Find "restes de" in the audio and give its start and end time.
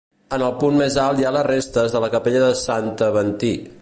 1.49-2.01